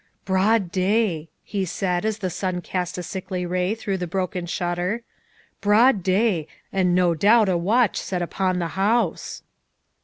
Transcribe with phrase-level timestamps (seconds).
[0.25, 5.03] "Broad day," he said as the sun cast a sickly ray through the broken shutter,"
[5.61, 9.43] broad day, and no doubt a watch set upon the house."